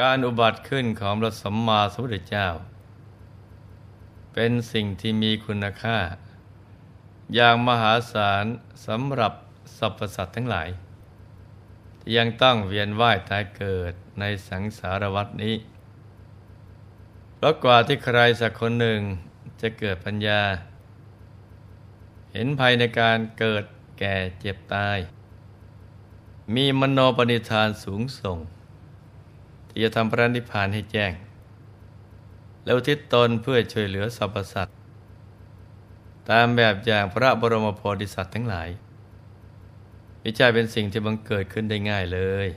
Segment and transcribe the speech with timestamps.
[0.00, 2.48] การอุบัติขึ้นของพระสัมมาสัมพุทธเจ้า
[4.32, 5.98] เป็นสิ่งที่มีคุณค่า
[7.34, 8.44] อย่างมหาศาล
[8.86, 9.32] สำหรับ
[9.78, 10.68] สรรพสัตว์ทั้งหลาย
[12.00, 15.56] ที่ยังต้องเวียนว่ายตายเกิดในสังสารวัฏนี้
[17.36, 19.00] เพราะกว่าที่ใครสักคนหนึ่ง
[19.60, 20.42] จะเกิดปัญญา
[22.32, 23.64] เห็นภัยในการเกิด
[23.98, 24.98] แก่เจ็บตาย
[26.54, 28.38] มีมโนปณิธานสูงส่ง
[29.78, 31.12] ที่จะทำพระนิพพานให้แจ้ง
[32.64, 34.76] แล้วทิศตนเพื่อช่วยเหลือสรรพสัตว์
[36.30, 38.68] ตามแบบอย่างพระบรมโพธิสัตว์ทั้งหลาย
[40.20, 42.48] ไม่ใช่เป็นสิ่งที่บังเกิดขึ้นได้ง่ายเลย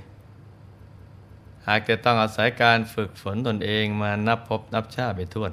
[1.68, 5.48] หากจะต้องอาศัยการฝึกฝนตนเองมานับพบนับชาติไปทั่ว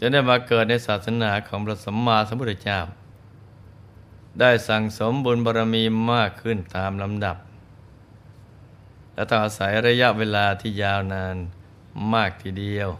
[0.00, 2.80] จะได้มาเกิดในศาสนาของพระสัมมาสัมพุทธเจ้า
[4.40, 7.36] ได้สั่งสมบุญบารมีมากขึ้นตามลำดับ
[9.16, 11.36] และต้องอาศัยระยะเวลาที่ยาวนาน
[12.12, 12.90] มากทีเดียว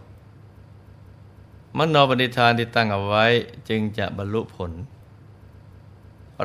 [1.77, 3.25] มโนปณิธานที่ตั้งเอาไว้
[3.69, 4.71] จึงจะบรรลุผล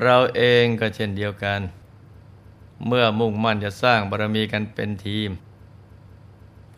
[0.02, 1.60] เราเองก็เช่นเดียวกัน
[2.86, 5.30] เมื่อมุ่งมั่นจะสร้างบารมีกันเป็นทีม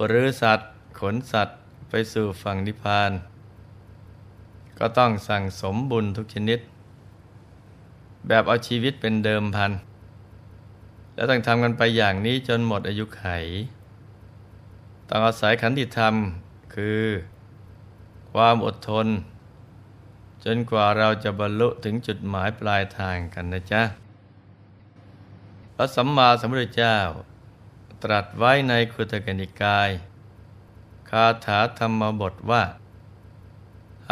[0.06, 1.56] หรือสัตว์ ขนสัตว์
[1.88, 3.12] ไปสู่ฝั่งนิพพาน
[4.78, 6.60] ก็ต้องสั่งสมบุญทุกชนิด
[8.26, 9.72] แบบเอาชีวิตเป็นเดิมพัน
[11.14, 13.24] แล้วต้องทำกันไปอย่างนี้จนหมดอายุไข
[15.08, 16.14] ต้องอาศัยขันติธรรม
[16.74, 17.04] คือ
[18.32, 19.06] ความอดทน
[20.44, 23.82] จนกว่าเราจะบรรลุถึงจุดหมายปลายทางกันนะจ๊ะ
[25.74, 26.98] พระสัมมาสัมพุทธเจ้า
[28.02, 29.90] ตรัสไว้ในคุตกนิกาย
[31.10, 32.62] คาถาธรรมบทว่า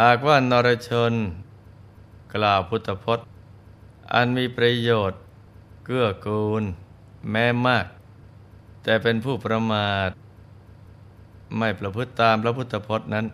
[0.01, 1.13] หากว่านรชน
[2.35, 3.27] กล่าวพุทธพจน์
[4.13, 5.19] อันมีประโยชน์
[5.85, 6.63] เกื้อกูล
[7.31, 7.85] แม้มาก
[8.83, 10.09] แต่เป็นผู้ประมาท
[11.57, 13.25] ไม่ประพฤติตามพระพุทธพจน์นั้น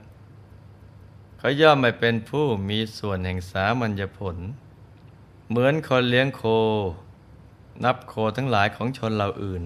[1.37, 4.37] เขาย่อมไม่เป็นผู้มีส่วนแห่งสามัญญผล
[5.49, 6.43] เหมือนคนเลี้ยงโค
[7.83, 9.63] นับโคทั้งหลายของชนเหล่าอื่น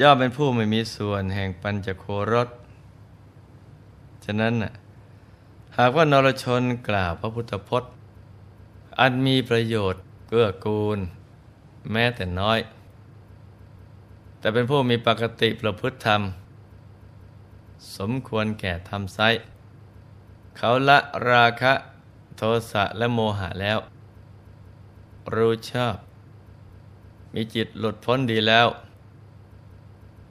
[0.00, 2.48] ย่อมเป็นผู้ไม่มีส่วนแห่งปัญจโครส
[4.24, 4.54] ฉะนั้น
[5.78, 7.92] หากว่านรชนกล่าวพระพุทธพจน์
[9.00, 10.98] อันมีประโยชน์เกื้อกูล
[11.92, 12.58] แม้แต่น้อย
[14.38, 16.22] แต่เป็นผู้มีปกติประพฤติธรรม
[17.96, 19.20] สมควรแก่ทำไซ
[20.56, 20.98] เขาละ
[21.30, 21.72] ราคะ
[22.36, 23.78] โทสะและโมหะแล้ว
[25.34, 25.96] รู้ชอบ
[27.34, 28.66] มีจิตหลุดพ้นดีแล้ว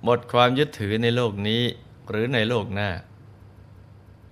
[0.04, 1.64] หมดความยึดถือในโลกนี้
[2.10, 2.90] หรือในโลกหน้า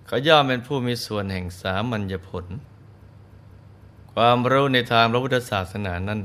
[0.06, 2.46] เขาย่อมเป็นผู้มีส่วนแห่งสามัญญผล
[4.14, 6.20] ความรู้ในทางพระพุทธศาสนานั้น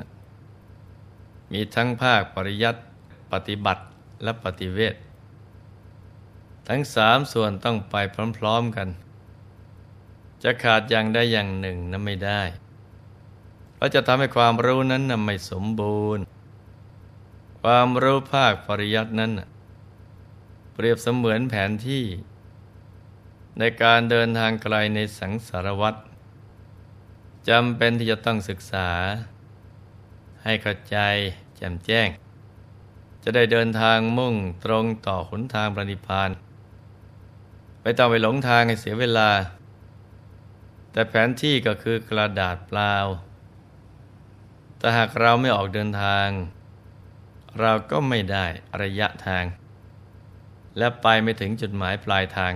[1.52, 2.80] มีทั้งภาคปริยัติ
[3.32, 3.82] ปฏิบัติ
[4.22, 4.94] และปฏิเวท
[6.68, 7.94] ทั้งสามส่วนต้องไป
[8.38, 8.88] พร้อม ๆกัน
[10.42, 12.42] จะขาดอย่างใดอย่างหนึ่งนั้นไม่ได้
[13.74, 16.24] เพราะจะทำให้ความรู้นั้นไม่สมบูรณ์
[17.60, 19.32] ความรู้ภาคปริยัตินั้น
[20.72, 22.04] เปรียบเสมือนแผนที่
[23.58, 25.94] ในการเดินทางไกลในสังสารวัฏ
[27.48, 28.88] จำเป็นที่จะต้องศึกษา
[30.44, 30.98] ให้เข้าใจ
[31.62, 32.08] จ่มแจ้ง
[33.22, 34.34] จะได้เดินทางมุ่ง
[34.64, 36.30] ตรงต่อหนทางปรินิพาน
[37.80, 39.30] ไปต้องไปหลงทางให้เสียเวลา
[40.92, 42.94] แต่แผนที่ก็คือกระดาษเปล่า
[44.78, 46.28] แต่หากเราไม่ออกเดินทาง
[47.60, 48.46] เราก็ไม่ได้
[48.82, 49.44] ระยะทาง
[50.78, 52.52] และไปไม่ถึงจุดหมายปลายทาง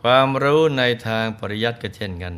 [0.00, 2.34] ความรู้ในทางปริยัติก็เช่นกัน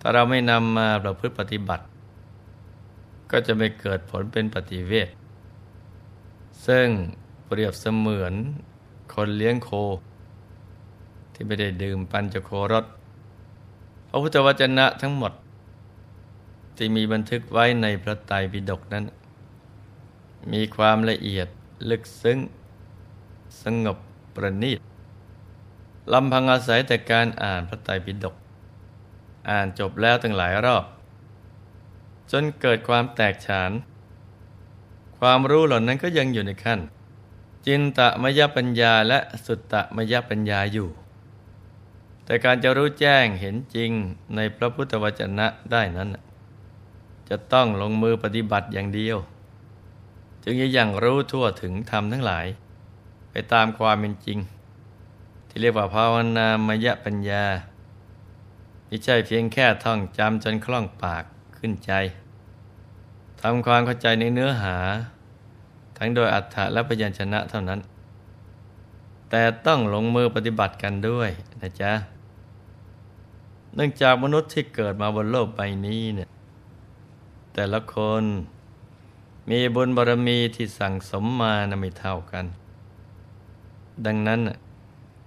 [0.00, 1.84] ถ้าเราไม่นำมาประพฤติปฏิบัติ
[3.30, 5.08] ก็จะไม่เกิดผลเป็นปฏิเวท
[6.66, 6.88] ซึ่ง
[7.46, 8.34] เปรียบเสมือน
[9.14, 9.70] คนเลี้ยงโค
[11.32, 12.84] ที่ไม่ได้ดื่มปัญจโครส
[14.08, 15.32] พระพุทธวจนะทั้งหมด
[16.76, 19.04] ที่มีบันทึกไว้ในพระไตรปิฎกนั้น
[20.52, 21.48] มีความละเอียด
[21.90, 22.38] ลึกซึ้ง
[23.62, 23.98] สงบ
[24.34, 24.78] ประณีต
[26.12, 28.34] ลำพังอาศัยแต่การอ่านพระไตรปิฎก
[29.50, 30.84] อ่านจบแล้วตั้งหลายรอบ
[32.30, 33.70] จนเกิดความแตกฉาน
[35.18, 36.80] ความรู้เหล่านั้นก็ยังอยู่ในขั้น
[37.66, 40.88] จินตมยปัญญาและสุตตมยปัญญาอยู่
[42.24, 43.90] แต่การจะรู้แจ้งเห็นจริง
[44.34, 46.08] ในพระพุทธวจนะได้นั้น
[47.28, 49.16] จะต้องลงมือปฏิบัติอย่างเดียว
[50.44, 52.46] จึงจะยังรู้ทั่วถึงธรรมทั้งหลาย
[53.30, 54.38] ไปตามความเป็นจริง
[55.48, 57.44] ที่เรียกว่าภาวนามยปัญญา
[58.86, 61.24] ไม่ใช่เพียงแค่ท่องจำจนคล่องปาก
[61.58, 61.92] ขึ้นใจ
[63.40, 64.76] ทำความเข้าใจในเนื้อหา
[65.96, 67.80] ทั้งโดยอัฏฐะและพยัญชนะเท่านั้น
[69.30, 71.30] แต่ต้องลงมือปฏิบัติกันด้วย
[71.62, 71.92] นะจ๊ะ
[73.74, 76.28] เนื่องจากมนุษย์ที่เกิดมาบนโลกใบนี้เนี่ย
[77.54, 78.24] แต่ละคน
[79.50, 82.44] มีบุญบารมีที่สั่งสมมานะไม่เท่ากัน
[84.06, 84.40] ดังนั้น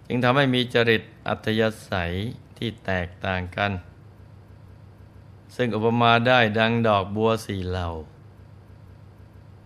[0.08, 2.12] จึงทำให้มีจริตอัตยสัย
[2.58, 3.72] ที่แตกต่างกัน
[5.56, 7.88] ซึ่งอุปมาได้ดังดอกบัวสี่เหล่า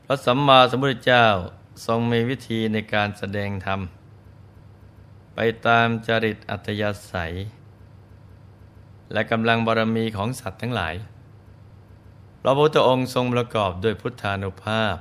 [0.06, 1.26] พระสัมมาสัมพุทธเจ้า
[1.86, 3.80] ทรงมีวิธีในการแสดงธรรม
[5.34, 7.34] ไปตามจริตอัตยสัย
[9.14, 10.96] และกำลังบารมีของสัตว์ทั้งหลาย
[12.42, 14.96] พระพุทธองค์ทรงประกอบด้วยพุทธานุภาพ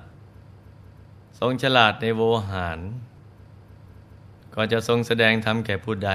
[1.38, 2.78] ทรงฉลาดในโวหาร
[4.54, 6.12] ก็จะทรงแสดงธรรมแก่ผู้ใด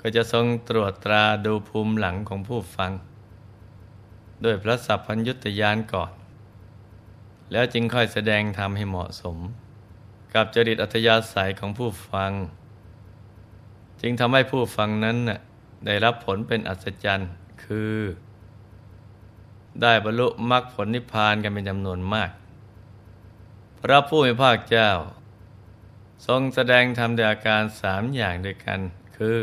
[0.00, 2.92] ก็จะทรงตรวจตราดูภูมิหลังของผู้ฟัง
[4.44, 6.12] ด้วยพระสัพพัญยุตยานก่อน
[7.52, 9.36] แล้วจึงค่อยแสดงธรรมให้เหมาะสม
[10.34, 12.32] กับจริตอัธยาศัยของผู้ฟัง
[14.00, 15.16] จึงทำให้ผู้ฟังนั้น
[15.86, 17.30] ได้รับผลเป็นอัศจรรย์
[17.64, 17.96] คือ
[19.82, 22.30] ได้บรรลุมรรคผลนิพพานกันเป็นจำนวนมาก
[23.80, 24.90] พระผู้มีภาคเจ้า
[26.26, 28.80] ทรงแสดงธรรมในอาการสามอย่างด้วยกัน
[29.16, 29.38] คือ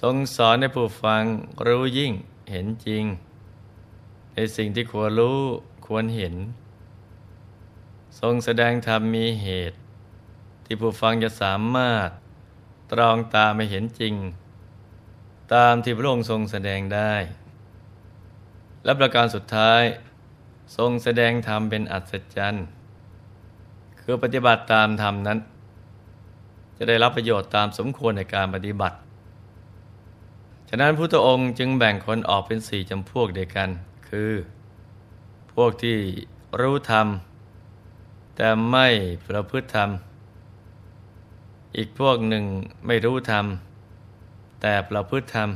[0.00, 1.22] ทรงสอนให้ผู้ฟัง
[1.66, 2.12] รู้ยิ่ง
[2.50, 3.04] เห็นจริง
[4.34, 5.40] ในสิ่งที่ควรรู้
[5.86, 6.34] ควรเห็น
[8.20, 9.78] ทรงแสดงธรรมมีเหตุ
[10.64, 12.08] ที่ผู้ฟังจะสามารถ
[12.92, 14.14] ตรองตามไม่เห็นจริง
[15.54, 17.14] ตามที่พระองค์ทรงแสดงได้
[18.84, 19.82] และประการสุดท้าย
[20.76, 22.64] ทรงแสดงธรรมเป็นอัศจรรย์
[24.00, 25.38] คือปฏิบัติตามธรรมนั้น
[26.76, 28.96] จะได้รับประโยชน์ตามสมควรในการปฏิบัติ
[30.72, 33.68] ฉะนั้นพุทธองค์จึงแบ่งคนออกเป็นสี่จำพวกเดียวกัน
[34.08, 34.32] คือ
[35.54, 35.96] พวกที่
[36.60, 37.06] รู้ธรรม
[38.36, 38.86] แต่ไม่
[39.26, 39.90] ประพฤติธรรม
[41.76, 42.44] อีกพวกหนึ่ง
[42.86, 43.44] ไม่รู้ธรรม
[44.60, 45.48] แต่ประพฤติธรรม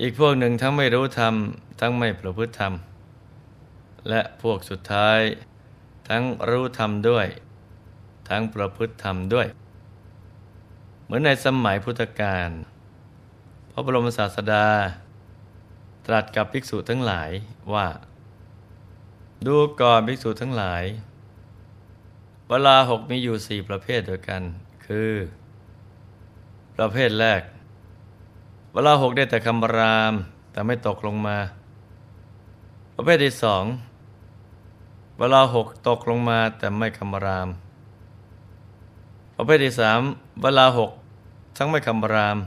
[0.00, 1.34] อีกพวกหนึ่งทั้งไม่รู้ธรรม
[1.80, 2.72] ทั้งไม่ประพฤติธรรม
[4.08, 5.20] และพวกสุดท้าย
[6.08, 7.26] ทั้งรู้ธรรมด้วย
[8.28, 9.46] ทั้งประพฤติธรรมด้วย
[11.04, 12.50] เหมือนในสมัยพุทธกาล
[13.80, 14.66] ระบรมศาสดา
[16.06, 17.30] ตรัสกับภิกษุทั้งหลาย
[17.72, 17.86] ว่า
[19.46, 20.84] ดูก่อนภิกษุทั้งหลาย
[22.48, 24.42] เวลาหกมีอยู่สี่ประเภทโดยกัน
[24.86, 25.12] คือ
[26.76, 27.42] ประเภทแรก
[28.72, 30.12] เวลาหกได้แต่คำราม
[30.52, 31.38] แต่ไม่ตกลงมา
[32.96, 33.64] ประเภทที่สอง
[35.18, 37.48] เวลาหกตกลงมาแต่ไม่คำราม
[39.36, 40.00] ประเภทที่สาม
[40.42, 40.90] เวลาหก
[41.56, 42.38] ทั้งไม่คำราม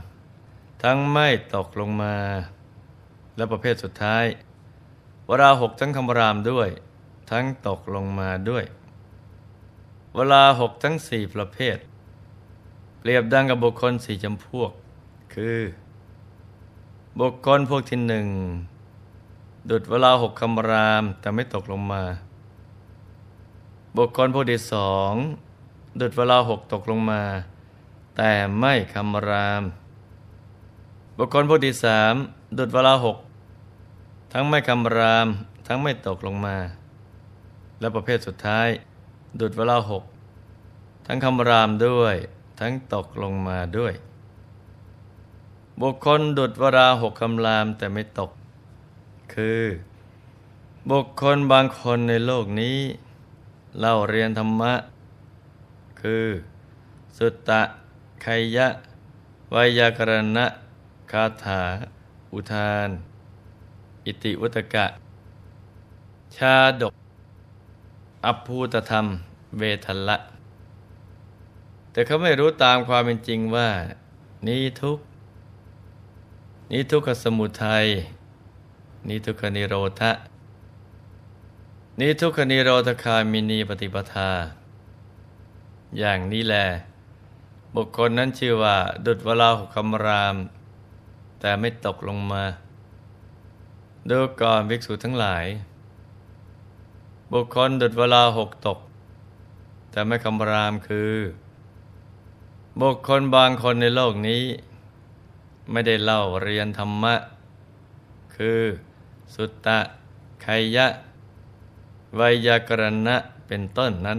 [0.82, 2.16] ทั้งไม่ตกลงมา
[3.36, 4.24] และประเภทสุดท้าย
[5.26, 6.68] เวลาหกทั้งคำรามด้วย
[7.30, 8.64] ทั้งตกลงมาด้วย
[10.16, 11.76] เวลาหกทั้งสี่ประเภท
[12.98, 14.72] เปรียบดังกับบุคคลสี่จำพวก
[15.34, 15.58] คือ
[17.20, 18.26] บุคคลพวกที่หนึ่ง
[19.70, 22.02] ดุดเวลาหกคำรามแต่ไม่ตกลงมา
[23.96, 25.12] บุคคลพวกที่สอง
[26.00, 27.22] ดุดเวลาหกตกลงมา
[28.16, 29.62] แต่ไม่คำราม
[31.16, 32.14] บุคคลพวกที่สาม
[32.58, 33.16] ดุดเวลาหก
[34.32, 35.28] ทั้งไม่คำราม
[35.66, 36.56] ทั้งไม่ตกลงมา
[37.80, 38.68] และประเภทสุดท้าย
[39.40, 40.04] ดุดเวลาหก
[41.06, 42.16] ทั้งคำรามด้วย
[42.60, 43.94] ทั้งตกลงมาด้วย
[45.80, 48.30] บุคคลดุดวราหกคำรามแต่ไม่ตก
[49.34, 49.64] คือ
[50.90, 52.78] บุคคลบางคนในโลกนี้
[53.78, 54.74] เล่าเรียนธรรมะ
[56.00, 56.26] คือ
[57.18, 57.62] สุตตะ
[58.22, 58.26] ไค
[58.56, 58.68] ยะ
[59.54, 60.46] วยากรณะ
[61.12, 61.62] คาถา
[62.32, 62.88] อุทาน
[64.06, 64.86] อิติวุตกะ
[66.36, 66.94] ชาดก
[68.26, 69.06] อภูตธรรม
[69.58, 70.16] เวทละ
[71.92, 73.68] แต่เขาไม่รู้ตามความเป็นจริงว่า
[74.46, 74.98] นี้ทุก
[76.72, 77.86] นิทุกขสมุทัย
[79.08, 80.12] นิทุกขนิโรธะ
[82.00, 84.30] นิทุกขนิโรธคามินีปฏิปทา
[85.98, 86.66] อย่างนี้แหละ
[87.74, 90.36] บุคคลนั้นชื่อว่า ดุจเวลาหกคำราม
[91.44, 92.44] แต่ไม่ตกลงมา
[94.10, 95.46] ดูก่อนภิกษุทั้งหลาย
[97.32, 98.78] บุคคลดุจเวลาหกตก
[99.90, 101.14] แต่ไม่คำรามคือ
[102.80, 104.42] บุคคลบางคนในโลกนี้
[105.70, 107.14] ไม่ได้เล่าเรียนธรรมะ
[108.34, 108.60] คือ
[109.34, 109.78] สุตตะ
[110.42, 110.46] ไค
[110.76, 110.86] ยะ
[112.16, 114.18] ไวยากรณะเป็นต้นนั้น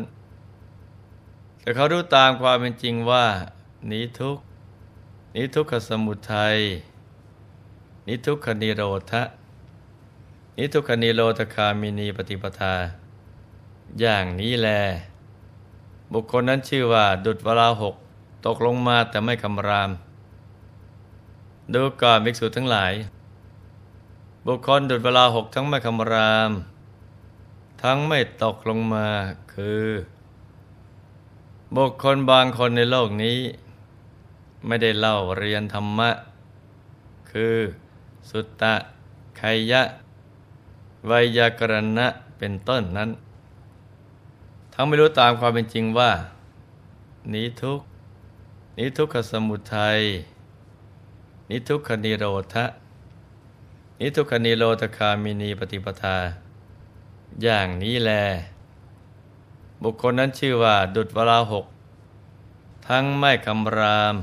[1.60, 3.26] แต่เขารู้ตามความเป็นจริงว่า
[3.92, 4.38] นี้ทุก
[5.36, 6.58] นี้ทุกขสมุทัย
[8.08, 9.24] นิทุกขนิโรธะ
[10.58, 12.76] นิทุกขนิโรธคามินีปฏิปทา
[14.00, 14.68] อย่างนี้แล
[16.14, 17.96] บุคคลนั้นชื่อว่าดุจเวลาหก
[18.46, 19.92] ตกลงมาแต่ไม่คำราม
[21.74, 22.94] ดูก่อนภิกษุทั้งหลาย
[24.46, 26.52] บุคคลดุจเวลาหกทั้งไม่คำราม
[27.84, 29.08] ทั้งไม่ตกลงมา
[29.54, 29.88] คือ
[31.76, 33.40] บุคคลบางคนในโลกนี้
[34.68, 36.10] ไม่ได้เล่าเรียนธรรมะ
[37.32, 37.58] คือ
[38.30, 38.74] สุตตะ
[39.38, 39.82] ไคยะ
[41.08, 43.10] ไวยากรณะเป็นต้นนั้น
[44.74, 46.12] ทั้งไม่รู้ตามความเป็นจริงว่า
[47.34, 47.80] นี้ทุก
[48.78, 50.00] นี้ทุกขสมุทัย
[51.50, 52.66] นี้ทุกขนิโรธะ
[54.00, 56.18] นี้ทุกขนิโรธคามินีปฏิปทา
[57.44, 58.12] อย่างนี้แล
[59.84, 61.66] บุคคลนั้นชื่อว่าดุจเวลาหก
[62.88, 64.16] ทั้งไม่คำราม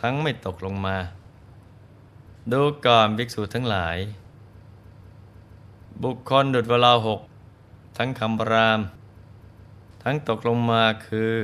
[0.00, 0.96] ทั้งไม่ตกลงมา
[2.52, 3.98] ดูก่อนภิกษุทั้งหลาย
[6.02, 7.20] บุคคลดุดเวลาหก
[7.96, 8.80] ทั้งคำราม
[10.02, 11.34] ทั้งตกลงมาคือ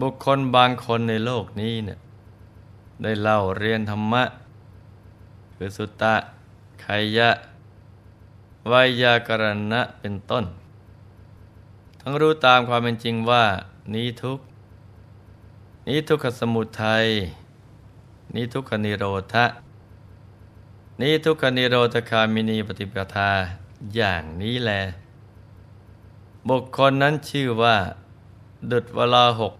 [0.00, 1.98] บุคคลบางคนในโลกนี้เนี่ย
[3.02, 4.24] ได้เล่าเรียนธรรมะ
[5.54, 6.14] คือสุตตะ
[6.80, 7.30] ไขยะ
[8.70, 10.44] วายากรณะเป็นต้น
[12.00, 13.44] ทั้งรู้ตามความเป็นจริงว่า
[13.94, 14.38] นี้ทุก
[15.88, 17.06] นี้ทุกขสมุทัย
[18.34, 19.44] นี้ทุกขนิโรธะ
[21.00, 23.30] นี้ทุกขนิโรธคามินีปฏิปทา
[23.94, 24.70] อย่างนี้แล
[26.48, 27.76] บุคคลนั้นชื่อว่า
[28.70, 29.54] ดุจเวลาหก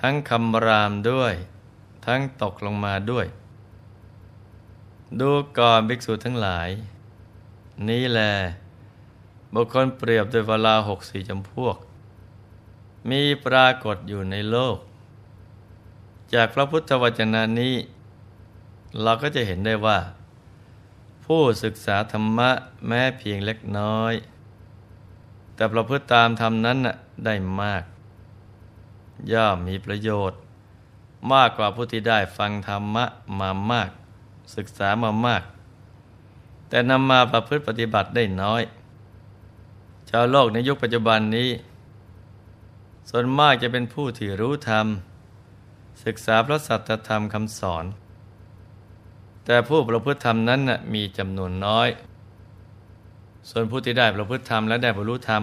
[0.00, 1.34] ทั้งคำรามด้วย
[2.06, 3.26] ทั้งตกลงมาด้วย
[5.20, 6.68] ดูก่อนภิกษุทั้งหลาย
[7.88, 8.20] นี้แล
[9.54, 11.76] บุคคลเปรียบด้วยเวลาหกสี่จำพวก
[13.10, 14.78] มีปรากฏอยู่ในโลก
[16.34, 17.74] จากพระพุทธวจนะนี้
[19.02, 19.98] เราก็จะเห็นได้ว่า
[21.24, 22.50] ผู้ศึกษาธรรมะ
[22.86, 24.14] แม้เพียงเล็กน้อย
[25.54, 26.78] แต่ประพฤติตามธรรมนั้น
[27.24, 27.82] ได้มาก
[29.32, 30.38] ย่อมมีประโยชน์
[31.32, 33.04] มากกว่าผู้ที่ได้ฟังธรรมะ
[33.38, 33.90] มามาก
[34.56, 35.42] ศึกษามามาก
[36.68, 38.62] แต่นำมาประพฤติปฏิบัติได้น้อย
[40.10, 41.50] ชาวโลกในยุคปัจจุบันนี้
[43.10, 44.86] ส่วนมากจะเป็นผู้ที่รู้ธรรม
[46.04, 47.84] ศึกษาพระสัจธรรมคำสอน
[49.44, 50.60] แต่ผู้ประพฤติธรรมนั้น
[50.94, 51.88] มีจำนวนน้อย
[53.50, 55.42] ส่วนผู้ที่ได้ประพฤติธรรมและได้บรรลุธรรม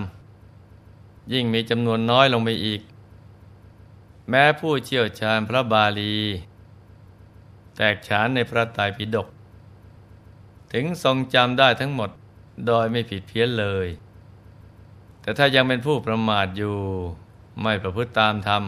[1.33, 2.81] ยิ่งมีจำนวนน้อยลงไปอีก
[4.29, 6.15] แม้ผู้เชี่ยวชาญพระบาลี
[7.75, 9.27] แตกฉานในพระไตรปิฎก
[10.73, 12.09] ถึงทรงจำได้ทั้งหมด
[12.67, 13.87] โดยไม่ผิดเพี้ยนเลย
[15.21, 16.75] แต่ถ้ายังเป็นผู้ประมาทอยู่
[17.61, 18.63] ไม่ประพฤติตามธรรม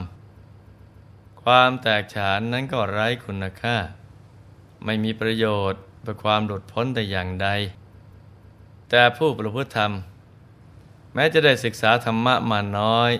[1.53, 3.77] ความแตกฉานนั้นก็ไร้คุณค่า
[4.85, 7.47] ไม่มีประโยชน์เพื่อความหลุดพ้นแต่อย่างใด
[8.89, 9.91] แต่ผู้ประพฤติธรรม
[11.13, 13.11] แม้จะได้ศึกษาธรรมะมาน้อย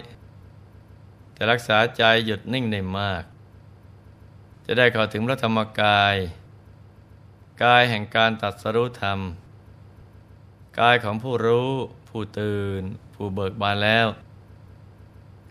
[1.34, 3.24] แต่รักษาใจหยุดนิ่งได้มาก
[4.66, 6.16] จะได้เข้าถึงพระธรรมกาย
[7.64, 9.20] กายแห่งการตัดสรุธรรม
[10.80, 11.72] กายของผู้รู้
[12.10, 12.82] ผู้ตื่น
[13.14, 14.08] ผู้เบิกบานแล้ว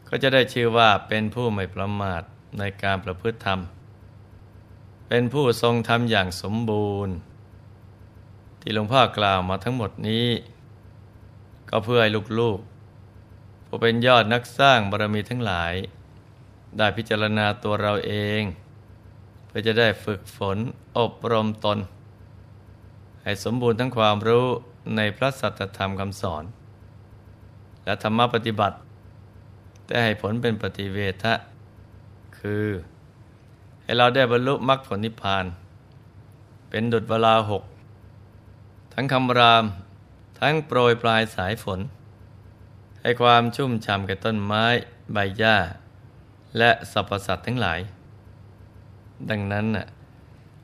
[0.08, 2.25] ก็จะได้ชื่อว่าเป็นผู้ไม่ประมาท
[2.58, 3.60] ในการประพฤติธรรม
[5.08, 7.14] เป็นผู้ทรงทำอย่างสมบูรณ์
[8.60, 10.26] ที่หลวงพ่อกล่าวมาทั้งหมดนี้
[11.70, 15.74] ก็เพื่อให้ลูกๆผู้เป็นยอดนักสร้างบารมีทั้งหลาย
[16.76, 18.42] ได้พิจารณาตัวเราเอง
[19.46, 20.58] เพื่อจะได้ฝึกฝน
[20.98, 21.78] อบรมตน
[23.22, 24.46] ให้สมบูรณ์ทั้งความรู้
[24.96, 26.44] ในพระสัจธรรมคำสอน
[27.84, 28.76] และธรรมปฏิบัติ
[29.86, 31.34] แต่ให้ผลเป็นปฏิเวทะ
[32.40, 32.66] คือ
[33.83, 35.45] ให้เราได้บรรลุมรรคผลนิพพาน
[36.71, 37.62] เป็นดุจเวลาหก
[38.95, 39.64] ทั้งคำราม
[40.40, 41.80] ทั้งโปรยปลายสายฝน
[43.00, 44.64] ให้ความชุ่มฉ่ำแก่ต้นไม้
[45.12, 45.57] ใบหญ้า
[46.59, 47.80] และสรรพสัตว์ทั้งหลาย
[49.30, 49.87] ดังนั้นน่ะ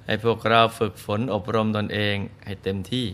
[0.07, 3.07] ให้พวกเราฝึกฝนอบรมตนเองให้เต็มที่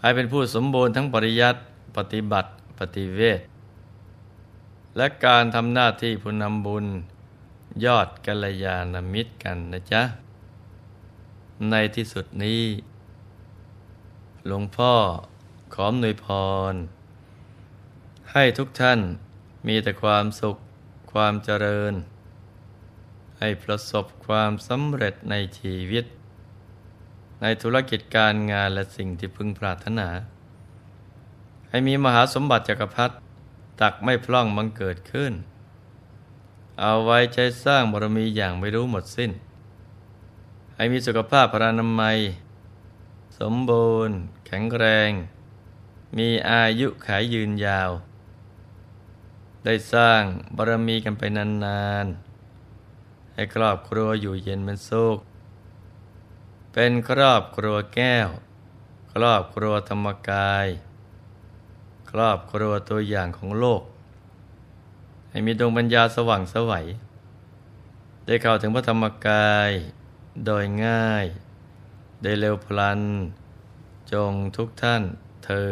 [0.00, 1.60] ให้เป็นผู้สมบูรณ์ทั้งปริยัติ
[1.96, 3.40] ปฏิบัติ ปฏิเวท
[4.96, 6.86] และการทำหน้าที่ผู้นำบุญ
[7.84, 10.02] ยอดกัลยาณมิตรกันนะจ๊ะ
[11.70, 12.62] ในที่สุดนี้
[14.46, 14.94] หลวงพ่อ
[15.74, 16.26] ขอมนวยพ
[16.72, 16.74] ร
[18.32, 19.00] ให้ทุกท่าน
[19.66, 20.56] มีแต่ความสุข
[21.12, 21.94] ความเจริญ
[23.38, 26.04] ให้ประสบความสำเร็จในชีวิต
[27.42, 30.08] ในธุรกิจการงานและสิ่งที่พึงปรารถนา
[31.68, 33.14] ให้มีมหาสมบัติจักรพรรดิ
[33.80, 35.32] ตักไม่พล่องบังเกิดขึ้น
[36.80, 39.30] เอาไว้ใช้สร้างบารมีอย่างไม่รู้หมดสิ้น
[40.74, 42.18] ให้มีสุขภาพพรานามัย
[43.38, 45.10] สมบูรณ์ แข็งแรง
[46.16, 47.90] มีอายุขายยืนยาว
[49.64, 50.22] ได้สร้าง
[50.56, 55.18] บารมีกันไปนานๆ ให้ครอบครัวอยู่เย็นเป็นสุข
[56.72, 58.28] เป็นครอบครัวแก้ว
[59.12, 60.66] ครอบครัวธรรมกาย
[62.10, 63.82] ครอบครัวตัวอย่างของโลก
[65.30, 66.86] ให้มีดวงปัญญาสว่างสวัย
[68.26, 69.70] ได้เข้าถึงพระธรรมกาย
[70.46, 71.26] โดยง่าย
[72.22, 73.00] ได้เร็วพลัน
[74.12, 75.02] จงทุกท่าน
[75.44, 75.68] เทิ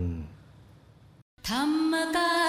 [0.00, 0.02] น
[1.48, 1.62] ธรร
[1.92, 2.45] มกา